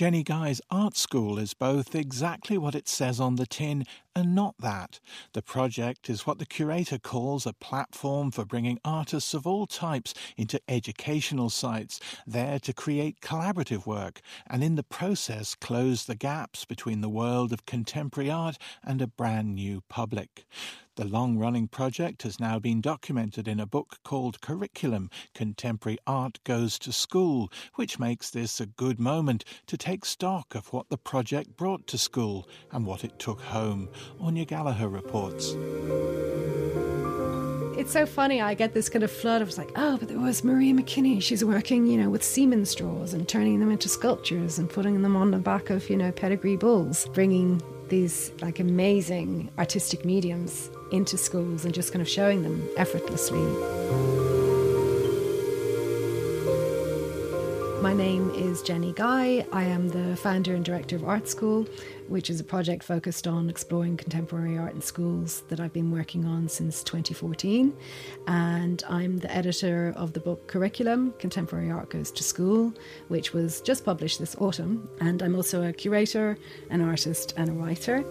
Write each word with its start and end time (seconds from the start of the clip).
Jennie 0.00 0.22
Guy's 0.22 0.62
art 0.70 0.96
school 0.96 1.38
is 1.38 1.52
both 1.52 1.94
exactly 1.94 2.56
what 2.56 2.74
it 2.74 2.88
says 2.88 3.20
on 3.20 3.36
the 3.36 3.44
tin 3.44 3.84
and 4.20 4.34
not 4.34 4.54
that. 4.60 5.00
The 5.32 5.42
project 5.42 6.08
is 6.08 6.26
what 6.26 6.38
the 6.38 6.46
curator 6.46 6.98
calls 6.98 7.46
a 7.46 7.52
platform 7.54 8.30
for 8.30 8.44
bringing 8.44 8.78
artists 8.84 9.34
of 9.34 9.46
all 9.46 9.66
types 9.66 10.14
into 10.36 10.60
educational 10.68 11.50
sites, 11.50 11.98
there 12.26 12.60
to 12.60 12.72
create 12.72 13.20
collaborative 13.20 13.86
work, 13.86 14.20
and 14.46 14.62
in 14.62 14.76
the 14.76 14.84
process 14.84 15.56
close 15.56 16.04
the 16.04 16.14
gaps 16.14 16.64
between 16.64 17.00
the 17.00 17.08
world 17.08 17.52
of 17.52 17.66
contemporary 17.66 18.30
art 18.30 18.58
and 18.84 19.02
a 19.02 19.08
brand 19.08 19.56
new 19.56 19.82
public. 19.88 20.44
The 20.96 21.06
long 21.06 21.38
running 21.38 21.66
project 21.66 22.24
has 22.24 22.38
now 22.38 22.58
been 22.58 22.82
documented 22.82 23.48
in 23.48 23.58
a 23.58 23.64
book 23.64 24.00
called 24.04 24.42
Curriculum 24.42 25.08
Contemporary 25.34 25.96
Art 26.06 26.38
Goes 26.44 26.78
to 26.80 26.92
School, 26.92 27.50
which 27.76 27.98
makes 27.98 28.28
this 28.28 28.60
a 28.60 28.66
good 28.66 29.00
moment 29.00 29.44
to 29.68 29.78
take 29.78 30.04
stock 30.04 30.54
of 30.54 30.74
what 30.74 30.90
the 30.90 30.98
project 30.98 31.56
brought 31.56 31.86
to 31.86 31.96
school 31.96 32.46
and 32.70 32.84
what 32.84 33.02
it 33.02 33.18
took 33.18 33.40
home. 33.40 33.88
Anya 34.20 34.44
Gallagher 34.44 34.88
reports. 34.88 35.54
It's 37.78 37.92
so 37.92 38.04
funny. 38.04 38.42
I 38.42 38.52
get 38.54 38.74
this 38.74 38.90
kind 38.90 39.02
of 39.02 39.10
flood 39.10 39.40
of 39.40 39.56
like, 39.56 39.70
oh, 39.74 39.96
but 39.96 40.08
there 40.08 40.18
was 40.18 40.44
Maria 40.44 40.74
McKinney. 40.74 41.22
She's 41.22 41.42
working, 41.42 41.86
you 41.86 41.96
know, 41.96 42.10
with 42.10 42.22
semen 42.22 42.66
straws 42.66 43.14
and 43.14 43.26
turning 43.26 43.58
them 43.58 43.70
into 43.70 43.88
sculptures 43.88 44.58
and 44.58 44.68
putting 44.68 45.00
them 45.00 45.16
on 45.16 45.30
the 45.30 45.38
back 45.38 45.70
of, 45.70 45.88
you 45.88 45.96
know, 45.96 46.12
pedigree 46.12 46.56
bulls, 46.56 47.06
bringing 47.14 47.62
these 47.88 48.32
like 48.42 48.60
amazing 48.60 49.50
artistic 49.58 50.04
mediums 50.04 50.70
into 50.92 51.16
schools 51.16 51.64
and 51.64 51.74
just 51.74 51.92
kind 51.92 52.02
of 52.02 52.08
showing 52.08 52.42
them 52.42 52.68
effortlessly. 52.76 54.19
My 57.82 57.94
name 57.94 58.28
is 58.34 58.60
Jennie 58.60 58.92
Guy. 58.92 59.46
I 59.52 59.64
am 59.64 59.88
the 59.88 60.14
founder 60.14 60.54
and 60.54 60.62
director 60.62 60.96
of 60.96 61.04
Art 61.08 61.26
School, 61.26 61.66
which 62.08 62.28
is 62.28 62.38
a 62.38 62.44
project 62.44 62.84
focused 62.84 63.26
on 63.26 63.48
exploring 63.48 63.96
contemporary 63.96 64.58
art 64.58 64.74
in 64.74 64.82
schools 64.82 65.44
that 65.48 65.60
I've 65.60 65.72
been 65.72 65.90
working 65.90 66.26
on 66.26 66.46
since 66.46 66.84
2014. 66.84 67.74
And 68.26 68.84
I'm 68.86 69.16
the 69.16 69.34
editor 69.34 69.94
of 69.96 70.12
the 70.12 70.20
book 70.20 70.46
Curriculum 70.46 71.14
Contemporary 71.18 71.70
Art 71.70 71.88
Goes 71.88 72.10
to 72.10 72.22
School, 72.22 72.74
which 73.08 73.32
was 73.32 73.62
just 73.62 73.82
published 73.82 74.18
this 74.18 74.36
autumn. 74.36 74.86
And 75.00 75.22
I'm 75.22 75.34
also 75.34 75.66
a 75.66 75.72
curator, 75.72 76.36
an 76.68 76.82
artist, 76.82 77.32
and 77.38 77.48
a 77.48 77.52
writer. 77.52 78.04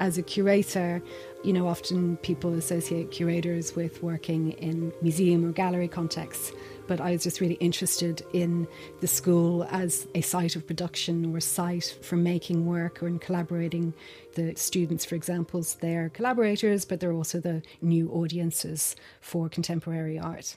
As 0.00 0.16
a 0.16 0.22
curator, 0.22 1.02
you 1.44 1.52
know, 1.52 1.68
often 1.68 2.16
people 2.18 2.54
associate 2.54 3.10
curators 3.10 3.76
with 3.76 4.02
working 4.02 4.52
in 4.52 4.94
museum 5.02 5.44
or 5.44 5.52
gallery 5.52 5.88
contexts 5.88 6.52
but 6.86 7.00
I 7.00 7.12
was 7.12 7.22
just 7.22 7.40
really 7.40 7.54
interested 7.54 8.22
in 8.32 8.66
the 9.00 9.06
school 9.06 9.64
as 9.70 10.06
a 10.14 10.20
site 10.20 10.56
of 10.56 10.66
production 10.66 11.32
or 11.32 11.38
a 11.38 11.40
site 11.40 11.96
for 12.02 12.16
making 12.16 12.66
work 12.66 13.02
or 13.02 13.08
in 13.08 13.18
collaborating. 13.18 13.94
The 14.34 14.54
students, 14.56 15.04
for 15.04 15.14
example, 15.14 15.64
they're 15.80 16.08
collaborators, 16.08 16.84
but 16.84 17.00
they're 17.00 17.12
also 17.12 17.40
the 17.40 17.62
new 17.80 18.10
audiences 18.10 18.96
for 19.20 19.48
contemporary 19.48 20.18
art. 20.18 20.56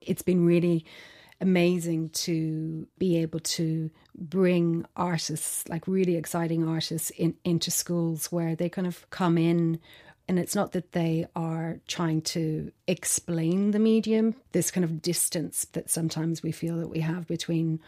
It's 0.00 0.22
been 0.22 0.44
really 0.44 0.84
amazing 1.40 2.10
to 2.10 2.86
be 2.98 3.18
able 3.18 3.40
to 3.40 3.90
bring 4.14 4.84
artists, 4.96 5.68
like 5.68 5.86
really 5.86 6.16
exciting 6.16 6.66
artists, 6.66 7.10
in, 7.10 7.34
into 7.44 7.70
schools 7.70 8.30
where 8.30 8.54
they 8.54 8.68
kind 8.68 8.86
of 8.86 9.08
come 9.10 9.36
in 9.36 9.80
and 10.26 10.38
it's 10.38 10.54
not 10.54 10.72
that 10.72 10.92
they 10.92 11.26
are 11.36 11.80
trying 11.86 12.22
to 12.22 12.72
explain 12.86 13.72
the 13.72 13.78
medium, 13.78 14.34
this 14.52 14.70
kind 14.70 14.84
of 14.84 15.02
distance 15.02 15.66
that 15.72 15.90
sometimes 15.90 16.42
we 16.42 16.50
feel 16.50 16.78
that 16.78 16.88
we 16.88 17.00
have 17.00 17.26
between 17.26 17.80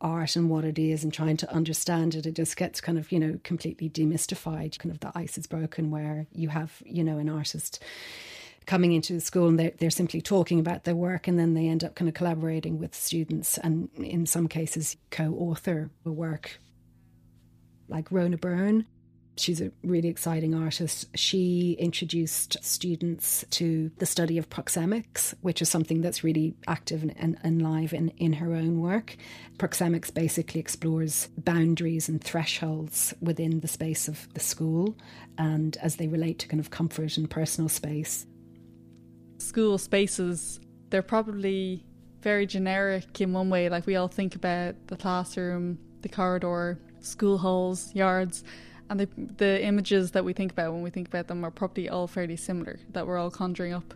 art 0.00 0.34
and 0.36 0.50
what 0.50 0.64
it 0.64 0.78
is 0.78 1.04
and 1.04 1.12
trying 1.12 1.36
to 1.36 1.52
understand 1.52 2.14
it. 2.14 2.26
It 2.26 2.34
just 2.34 2.56
gets 2.56 2.80
kind 2.80 2.98
of, 2.98 3.12
you 3.12 3.20
know, 3.20 3.38
completely 3.44 3.88
demystified. 3.88 4.78
Kind 4.78 4.92
of 4.92 5.00
the 5.00 5.12
ice 5.14 5.38
is 5.38 5.46
broken 5.46 5.90
where 5.90 6.26
you 6.32 6.48
have, 6.48 6.82
you 6.84 7.04
know, 7.04 7.18
an 7.18 7.28
artist 7.28 7.82
coming 8.66 8.92
into 8.92 9.12
the 9.12 9.20
school 9.20 9.48
and 9.48 9.58
they're, 9.58 9.72
they're 9.78 9.90
simply 9.90 10.20
talking 10.20 10.58
about 10.58 10.84
their 10.84 10.96
work 10.96 11.28
and 11.28 11.38
then 11.38 11.54
they 11.54 11.68
end 11.68 11.84
up 11.84 11.94
kind 11.94 12.08
of 12.08 12.14
collaborating 12.14 12.78
with 12.78 12.94
students 12.94 13.58
and 13.58 13.88
in 13.98 14.24
some 14.24 14.48
cases 14.48 14.96
co-author 15.10 15.90
a 16.06 16.10
work 16.10 16.58
like 17.88 18.10
Rona 18.10 18.38
Byrne 18.38 18.86
She's 19.36 19.60
a 19.60 19.72
really 19.82 20.08
exciting 20.08 20.54
artist. 20.54 21.08
She 21.16 21.76
introduced 21.80 22.56
students 22.62 23.44
to 23.50 23.90
the 23.98 24.06
study 24.06 24.38
of 24.38 24.48
proxemics, 24.48 25.34
which 25.40 25.60
is 25.60 25.68
something 25.68 26.02
that's 26.02 26.22
really 26.22 26.54
active 26.68 27.02
and, 27.02 27.36
and, 27.42 27.60
live 27.60 27.92
in, 27.92 28.10
in 28.10 28.34
her 28.34 28.54
own 28.54 28.80
work. 28.80 29.16
Proxemics 29.58 30.14
basically 30.14 30.60
explores 30.60 31.28
boundaries 31.36 32.08
and 32.08 32.22
thresholds 32.22 33.12
within 33.20 33.58
the 33.58 33.66
space 33.66 34.06
of 34.06 34.32
the 34.34 34.40
school 34.40 34.96
and 35.36 35.76
as 35.78 35.96
they 35.96 36.06
relate 36.06 36.38
to 36.40 36.48
kind 36.48 36.60
of 36.60 36.70
comfort 36.70 37.16
and 37.16 37.28
personal 37.28 37.68
space. 37.68 38.26
School 39.38 39.78
spaces, 39.78 40.60
they're 40.90 41.02
probably 41.02 41.84
very 42.20 42.46
generic 42.46 43.20
in 43.20 43.32
one 43.32 43.50
way. 43.50 43.68
Like 43.68 43.84
we 43.84 43.96
all 43.96 44.08
think 44.08 44.36
about 44.36 44.76
the 44.86 44.96
classroom, 44.96 45.78
the 46.02 46.08
corridor, 46.08 46.78
school 47.00 47.36
halls, 47.36 47.92
yards 47.96 48.44
and 48.90 49.00
the 49.00 49.08
the 49.36 49.62
images 49.62 50.10
that 50.12 50.24
we 50.24 50.32
think 50.32 50.52
about 50.52 50.72
when 50.72 50.82
we 50.82 50.90
think 50.90 51.08
about 51.08 51.28
them 51.28 51.44
are 51.44 51.50
probably 51.50 51.88
all 51.88 52.06
fairly 52.06 52.36
similar 52.36 52.78
that 52.92 53.06
we're 53.06 53.18
all 53.18 53.30
conjuring 53.30 53.72
up 53.72 53.94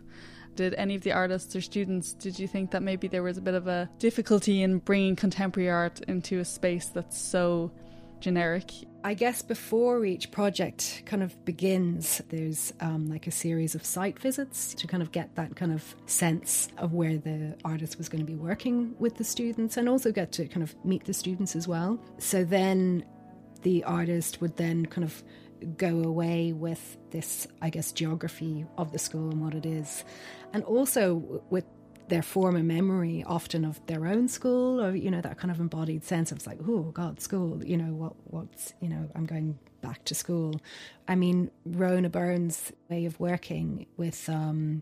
did 0.55 0.73
any 0.75 0.95
of 0.95 1.03
the 1.03 1.11
artists 1.11 1.55
or 1.55 1.61
students 1.61 2.13
did 2.13 2.37
you 2.37 2.47
think 2.47 2.71
that 2.71 2.81
maybe 2.81 3.07
there 3.07 3.23
was 3.23 3.37
a 3.37 3.41
bit 3.41 3.53
of 3.53 3.67
a 3.67 3.89
difficulty 3.99 4.61
in 4.61 4.79
bringing 4.79 5.15
contemporary 5.15 5.69
art 5.69 6.01
into 6.07 6.39
a 6.39 6.45
space 6.45 6.87
that's 6.87 7.17
so 7.17 7.71
generic 8.19 8.71
I 9.01 9.13
guess 9.13 9.41
before 9.41 10.05
each 10.05 10.29
project 10.29 11.03
kind 11.05 11.23
of 11.23 11.45
begins, 11.45 12.21
there's 12.27 12.73
um, 12.81 13.09
like 13.09 13.27
a 13.27 13.31
series 13.31 13.73
of 13.73 13.85
site 13.85 14.19
visits 14.19 14.73
to 14.73 14.87
kind 14.87 15.01
of 15.01 15.13
get 15.13 15.33
that 15.35 15.55
kind 15.55 15.71
of 15.71 15.95
sense 16.05 16.67
of 16.77 16.93
where 16.93 17.17
the 17.17 17.55
artist 17.63 17.97
was 17.97 18.09
going 18.09 18.25
to 18.25 18.29
be 18.29 18.35
working 18.35 18.93
with 18.99 19.15
the 19.15 19.23
students 19.23 19.77
and 19.77 19.87
also 19.87 20.11
get 20.11 20.33
to 20.33 20.47
kind 20.47 20.63
of 20.63 20.75
meet 20.83 21.05
the 21.05 21.13
students 21.13 21.55
as 21.55 21.65
well. 21.65 21.97
So 22.17 22.43
then 22.43 23.05
the 23.61 23.83
artist 23.83 24.41
would 24.41 24.57
then 24.57 24.85
kind 24.85 25.03
of 25.03 25.23
go 25.77 26.03
away 26.03 26.53
with 26.53 26.97
this, 27.11 27.47
I 27.61 27.69
guess, 27.69 27.91
geography 27.91 28.65
of 28.77 28.91
the 28.91 28.99
school 28.99 29.29
and 29.31 29.41
what 29.41 29.53
it 29.53 29.65
is. 29.65 30.03
And 30.53 30.63
also 30.63 31.41
with 31.49 31.65
their 32.09 32.23
form 32.23 32.53
former 32.53 32.63
memory 32.63 33.23
often 33.27 33.63
of 33.63 33.85
their 33.85 34.07
own 34.07 34.27
school 34.27 34.81
or 34.81 34.95
you 34.95 35.11
know 35.11 35.21
that 35.21 35.37
kind 35.37 35.51
of 35.51 35.59
embodied 35.59 36.03
sense 36.03 36.31
of 36.31 36.45
like 36.47 36.57
oh 36.67 36.83
god 36.91 37.21
school 37.21 37.63
you 37.63 37.77
know 37.77 37.93
what 37.93 38.13
what's 38.23 38.73
you 38.81 38.89
know 38.89 39.07
i'm 39.13 39.25
going 39.27 39.59
back 39.81 40.03
to 40.05 40.15
school 40.15 40.59
i 41.07 41.13
mean 41.13 41.51
rona 41.65 42.09
Byrne's 42.09 42.71
way 42.89 43.05
of 43.05 43.19
working 43.19 43.85
with 43.97 44.27
um, 44.27 44.81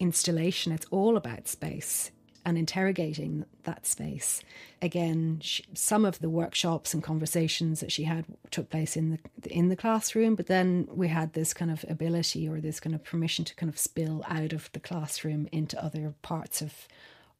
installation 0.00 0.72
it's 0.72 0.86
all 0.90 1.16
about 1.16 1.46
space 1.46 2.10
and 2.44 2.58
interrogating 2.58 3.44
that 3.64 3.86
space. 3.86 4.40
Again, 4.80 5.38
she, 5.40 5.64
some 5.74 6.04
of 6.04 6.18
the 6.18 6.30
workshops 6.30 6.92
and 6.92 7.02
conversations 7.02 7.80
that 7.80 7.92
she 7.92 8.04
had 8.04 8.24
took 8.50 8.70
place 8.70 8.96
in 8.96 9.10
the 9.10 9.50
in 9.50 9.68
the 9.68 9.76
classroom, 9.76 10.34
but 10.34 10.46
then 10.46 10.88
we 10.92 11.08
had 11.08 11.32
this 11.32 11.54
kind 11.54 11.70
of 11.70 11.84
ability 11.88 12.48
or 12.48 12.60
this 12.60 12.80
kind 12.80 12.94
of 12.94 13.04
permission 13.04 13.44
to 13.44 13.54
kind 13.54 13.70
of 13.70 13.78
spill 13.78 14.24
out 14.28 14.52
of 14.52 14.70
the 14.72 14.80
classroom 14.80 15.48
into 15.52 15.82
other 15.82 16.14
parts 16.22 16.60
of 16.60 16.88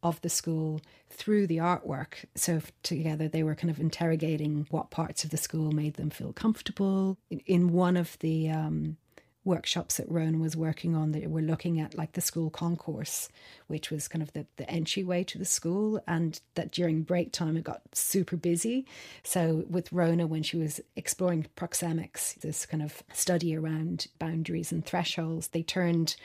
of 0.03 0.21
the 0.23 0.29
school 0.29 0.81
through 1.11 1.47
the 1.47 1.59
artwork. 1.59 2.25
So 2.35 2.61
together 2.83 3.29
they 3.29 3.43
were 3.43 3.55
kind 3.55 3.71
of 3.71 3.79
interrogating 3.79 4.67
what 4.71 4.91
parts 4.91 5.25
of 5.25 5.31
the 5.31 5.37
school 5.37 5.71
made 5.71 5.95
them 5.95 6.11
feel 6.11 6.33
comfortable. 6.33 7.19
In, 7.31 7.41
in 7.47 7.73
one 7.73 7.97
of 7.97 8.19
the 8.19 8.51
um, 8.51 8.97
workshops 9.45 9.97
that 9.97 10.11
Rona 10.11 10.39
was 10.39 10.57
working 10.57 10.95
on 10.95 11.13
that 11.13 11.29
were 11.29 11.43
looking 11.43 11.81
at 11.81 11.97
like 11.97 12.13
the 12.13 12.21
school 12.21 12.51
concourse, 12.51 13.29
which 13.67 13.91
was 13.91 14.09
kind 14.09 14.23
of 14.23 14.33
the, 14.33 14.47
the 14.57 14.69
entryway 14.71 15.25
to 15.25 15.39
the 15.39 15.45
school, 15.45 16.01
and 16.07 16.41
that 16.55 16.71
during 16.71 17.03
break 17.03 17.33
time 17.33 17.57
it 17.57 17.65
got 17.65 17.83
super 17.93 18.37
busy. 18.37 18.87
So 19.25 19.65
with 19.69 19.93
Rona, 19.93 20.27
when 20.27 20.43
she 20.43 20.57
was 20.57 20.81
exploring 20.97 21.47
proxemics, 21.57 22.35
this 22.37 22.67
kind 22.67 22.83
of 22.83 23.03
study 23.13 23.57
around 23.57 24.07
boundaries 24.19 24.71
and 24.71 24.85
thresholds, 24.85 25.49
they 25.49 25.63
turned 25.63 26.17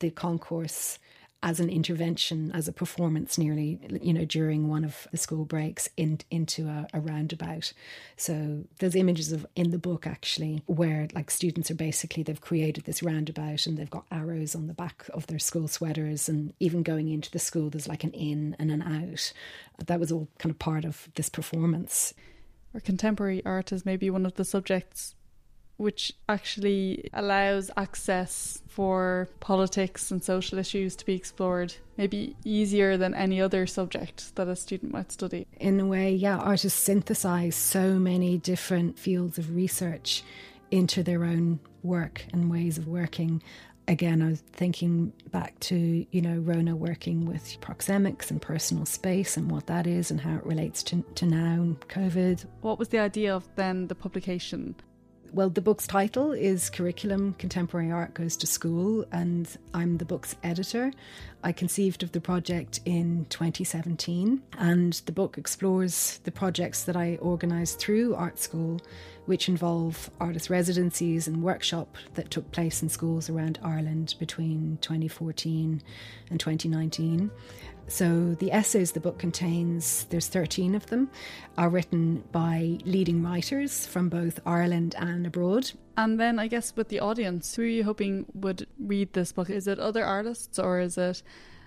the 0.00 0.10
concourse 0.10 0.98
as 1.44 1.60
an 1.60 1.68
intervention, 1.68 2.50
as 2.52 2.66
a 2.66 2.72
performance, 2.72 3.36
nearly, 3.36 3.78
you 4.00 4.14
know, 4.14 4.24
during 4.24 4.66
one 4.66 4.82
of 4.82 5.06
the 5.10 5.18
school 5.18 5.44
breaks 5.44 5.90
in, 5.94 6.18
into 6.30 6.66
a, 6.66 6.88
a 6.94 7.00
roundabout. 7.00 7.74
So 8.16 8.64
there's 8.78 8.96
images 8.96 9.30
of 9.30 9.46
in 9.54 9.70
the 9.70 9.78
book 9.78 10.06
actually 10.06 10.62
where 10.64 11.06
like 11.14 11.30
students 11.30 11.70
are 11.70 11.74
basically 11.74 12.22
they've 12.22 12.40
created 12.40 12.84
this 12.84 13.02
roundabout 13.02 13.66
and 13.66 13.76
they've 13.76 13.90
got 13.90 14.06
arrows 14.10 14.54
on 14.54 14.68
the 14.68 14.72
back 14.72 15.04
of 15.12 15.26
their 15.26 15.38
school 15.38 15.68
sweaters, 15.68 16.30
and 16.30 16.54
even 16.60 16.82
going 16.82 17.10
into 17.10 17.30
the 17.30 17.38
school 17.38 17.68
there's 17.68 17.88
like 17.88 18.04
an 18.04 18.12
in 18.12 18.56
and 18.58 18.70
an 18.70 18.80
out. 18.80 19.30
That 19.86 20.00
was 20.00 20.10
all 20.10 20.28
kind 20.38 20.50
of 20.50 20.58
part 20.58 20.86
of 20.86 21.10
this 21.14 21.28
performance. 21.28 22.14
Or 22.72 22.80
contemporary 22.80 23.44
art 23.44 23.70
is 23.70 23.84
maybe 23.84 24.08
one 24.08 24.24
of 24.24 24.36
the 24.36 24.46
subjects 24.46 25.14
which 25.76 26.12
actually 26.28 27.08
allows 27.12 27.70
access 27.76 28.62
for 28.68 29.28
politics 29.40 30.10
and 30.10 30.22
social 30.22 30.58
issues 30.58 30.96
to 30.96 31.06
be 31.06 31.14
explored, 31.14 31.74
maybe 31.96 32.36
easier 32.44 32.96
than 32.96 33.14
any 33.14 33.40
other 33.40 33.66
subject 33.66 34.34
that 34.36 34.48
a 34.48 34.56
student 34.56 34.92
might 34.92 35.12
study. 35.12 35.46
In 35.58 35.80
a 35.80 35.86
way, 35.86 36.12
yeah, 36.14 36.36
artists 36.38 36.80
synthesize 36.80 37.56
so 37.56 37.94
many 37.94 38.38
different 38.38 38.98
fields 38.98 39.38
of 39.38 39.54
research 39.54 40.22
into 40.70 41.02
their 41.02 41.24
own 41.24 41.60
work 41.82 42.24
and 42.32 42.50
ways 42.50 42.78
of 42.78 42.88
working 42.88 43.42
again, 43.88 44.22
I 44.22 44.30
was 44.30 44.40
thinking 44.52 45.12
back 45.30 45.58
to, 45.60 46.06
you 46.10 46.22
know, 46.22 46.38
Rona 46.38 46.74
working 46.76 47.26
with 47.26 47.60
proxemics 47.60 48.30
and 48.30 48.40
personal 48.40 48.86
space 48.86 49.36
and 49.36 49.50
what 49.50 49.66
that 49.66 49.86
is 49.86 50.10
and 50.10 50.20
how 50.20 50.36
it 50.36 50.46
relates 50.46 50.82
to, 50.84 51.04
to 51.16 51.26
now 51.26 51.54
and 51.54 51.80
COVID. 51.88 52.44
What 52.60 52.78
was 52.78 52.88
the 52.88 52.98
idea 52.98 53.34
of 53.34 53.48
then 53.56 53.88
the 53.88 53.94
publication? 53.94 54.74
Well, 55.34 55.50
the 55.50 55.60
book's 55.60 55.88
title 55.88 56.30
is 56.30 56.70
Curriculum 56.70 57.34
Contemporary 57.40 57.90
Art 57.90 58.14
Goes 58.14 58.36
to 58.36 58.46
School, 58.46 59.04
and 59.10 59.48
I'm 59.74 59.98
the 59.98 60.04
book's 60.04 60.36
editor. 60.44 60.92
I 61.42 61.50
conceived 61.50 62.04
of 62.04 62.12
the 62.12 62.20
project 62.20 62.78
in 62.84 63.26
2017, 63.30 64.40
and 64.58 64.92
the 65.06 65.10
book 65.10 65.36
explores 65.36 66.20
the 66.22 66.30
projects 66.30 66.84
that 66.84 66.94
I 66.94 67.18
organised 67.20 67.80
through 67.80 68.14
art 68.14 68.38
school, 68.38 68.80
which 69.26 69.48
involve 69.48 70.08
artist 70.20 70.50
residencies 70.50 71.26
and 71.26 71.42
workshop 71.42 71.96
that 72.14 72.30
took 72.30 72.52
place 72.52 72.80
in 72.80 72.88
schools 72.88 73.28
around 73.28 73.58
Ireland 73.60 74.14
between 74.20 74.78
2014 74.82 75.82
and 76.30 76.38
2019. 76.38 77.28
So 77.86 78.34
the 78.34 78.50
essays 78.50 78.92
the 78.92 79.00
book 79.00 79.18
contains, 79.18 80.04
there's 80.10 80.28
13 80.28 80.74
of 80.74 80.86
them, 80.86 81.10
are 81.58 81.68
written 81.68 82.24
by 82.32 82.78
leading 82.84 83.22
writers 83.22 83.86
from 83.86 84.08
both 84.08 84.40
Ireland 84.46 84.94
and 84.98 85.26
abroad. 85.26 85.72
And 85.96 86.18
then 86.18 86.38
I 86.38 86.48
guess 86.48 86.74
with 86.74 86.88
the 86.88 87.00
audience, 87.00 87.54
who 87.54 87.62
are 87.62 87.66
you 87.66 87.84
hoping 87.84 88.26
would 88.34 88.66
read 88.78 89.12
this 89.12 89.32
book? 89.32 89.50
Is 89.50 89.68
it 89.68 89.78
other 89.78 90.04
artists 90.04 90.58
or 90.58 90.80
is 90.80 90.98
it 90.98 91.22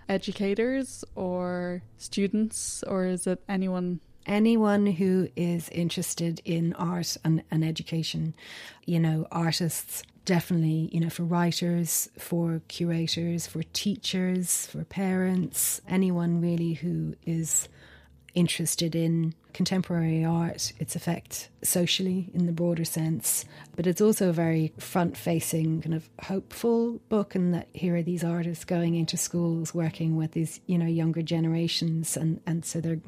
educators 0.09 1.03
or 1.15 1.83
students 1.97 2.83
or 2.83 3.05
is 3.05 3.27
it 3.27 3.41
anyone 3.47 3.99
anyone 4.27 4.85
who 4.85 5.29
is 5.35 5.69
interested 5.69 6.41
in 6.45 6.74
art 6.74 7.18
and, 7.24 7.44
and 7.50 7.63
education, 7.63 8.35
you 8.85 9.00
know, 9.00 9.27
artists 9.31 10.03
definitely, 10.25 10.89
you 10.91 11.00
know, 11.00 11.09
for 11.09 11.24
writers, 11.24 12.09
for 12.19 12.62
curators, 12.68 13.47
for 13.47 13.63
teachers, 13.71 14.68
for 14.68 14.83
parents, 14.83 15.81
anyone 15.88 16.41
really 16.41 16.74
who 16.74 17.15
is 17.25 17.69
interested 18.38 18.95
in 18.95 19.34
contemporary 19.51 20.24
art, 20.24 20.72
its 20.78 20.95
effect 20.95 21.50
socially 21.63 22.30
in 22.36 22.45
the 22.45 22.51
broader 22.51 22.86
sense. 22.86 23.44
But 23.75 23.88
it's 23.88 24.00
also 24.00 24.30
a 24.30 24.34
very 24.34 24.72
front 24.78 25.18
facing, 25.18 25.81
kind 25.81 25.95
of 25.95 26.07
hopeful 26.22 27.00
book, 27.10 27.34
and 27.34 27.51
that 27.56 27.68
here 27.74 27.95
are 27.95 28.04
these 28.04 28.24
artists 28.24 28.63
going 28.63 28.94
into 28.94 29.18
schools, 29.18 29.74
working 29.74 30.16
with 30.16 30.34
these, 30.34 30.60
you 30.68 30.78
know, 30.78 30.86
younger 30.86 31.24
generations, 31.24 32.16
and, 32.16 32.39
and 32.45 32.63
so 32.63 32.80
they're 32.80 33.01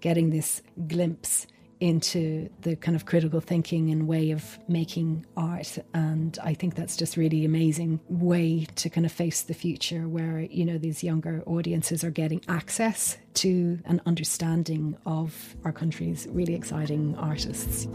getting 0.00 0.30
this 0.30 0.60
glimpse 0.88 1.46
into 1.82 2.48
the 2.60 2.76
kind 2.76 2.94
of 2.94 3.06
critical 3.06 3.40
thinking 3.40 3.90
and 3.90 4.06
way 4.06 4.30
of 4.30 4.56
making 4.68 5.26
art. 5.36 5.78
And 5.92 6.38
I 6.40 6.54
think 6.54 6.76
that's 6.76 6.96
just 6.96 7.16
really 7.16 7.44
amazing 7.44 7.98
way 8.08 8.66
to 8.76 8.88
kind 8.88 9.04
of 9.04 9.10
face 9.10 9.42
the 9.42 9.52
future 9.52 10.06
where, 10.06 10.38
you 10.38 10.64
know, 10.64 10.78
these 10.78 11.02
younger 11.02 11.42
audiences 11.44 12.04
are 12.04 12.10
getting 12.10 12.40
access 12.46 13.18
to 13.34 13.80
an 13.84 14.00
understanding 14.06 14.96
of 15.06 15.56
our 15.64 15.72
country's 15.72 16.28
really 16.30 16.54
exciting 16.54 17.16
artists. 17.16 17.88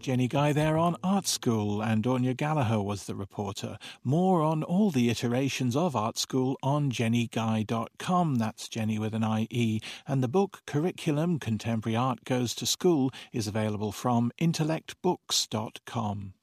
Jennie 0.00 0.28
Guy 0.28 0.52
there 0.52 0.78
on 0.78 0.96
Art 1.02 1.26
School, 1.26 1.82
and 1.82 2.06
Anya 2.06 2.34
Gallagher 2.34 2.80
was 2.80 3.04
the 3.04 3.14
reporter. 3.14 3.78
More 4.04 4.42
on 4.42 4.62
all 4.62 4.90
the 4.90 5.10
iterations 5.10 5.74
of 5.74 5.96
Art 5.96 6.16
School 6.18 6.56
on 6.62 6.90
jennieguy.com. 6.90 8.36
That's 8.36 8.68
Jennie 8.68 8.98
with 8.98 9.14
an 9.14 9.24
IE. 9.24 9.80
And 10.06 10.22
the 10.22 10.28
book 10.28 10.62
Curriculum 10.66 11.38
Contemporary 11.38 11.96
Art 11.96 12.24
Goes 12.24 12.54
to 12.56 12.66
School 12.66 13.10
is 13.32 13.46
available 13.46 13.92
from 13.92 14.30
intellectbooks.com. 14.40 16.34